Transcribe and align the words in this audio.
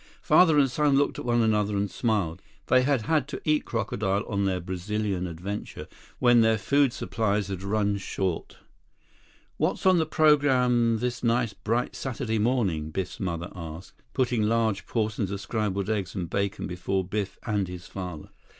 Father 0.23 0.57
and 0.57 0.67
son 0.71 0.97
looked 0.97 1.19
at 1.19 1.25
one 1.25 1.43
another 1.43 1.77
and 1.77 1.91
smiled. 1.91 2.41
They 2.69 2.81
had 2.81 3.03
had 3.03 3.27
to 3.27 3.41
eat 3.45 3.65
crocodile 3.65 4.25
on 4.27 4.45
their 4.45 4.59
Brazilian 4.59 5.27
adventure 5.27 5.87
when 6.17 6.41
their 6.41 6.57
food 6.57 6.91
supplies 6.91 7.49
had 7.49 7.61
run 7.61 7.99
short. 7.99 8.57
"What's 9.57 9.85
on 9.85 9.99
the 9.99 10.07
program 10.07 10.97
this 10.97 11.23
nice 11.23 11.53
bright 11.53 11.95
Saturday 11.95 12.39
morning?" 12.39 12.89
Biff's 12.89 13.19
mother 13.19 13.51
asked, 13.55 14.01
putting 14.15 14.41
large 14.41 14.87
portions 14.87 15.29
of 15.29 15.39
scrambled 15.39 15.87
eggs 15.87 16.15
and 16.15 16.27
bacon 16.27 16.65
before 16.65 17.03
Biff 17.05 17.37
and 17.45 17.67
his 17.67 17.85
father. 17.85 18.29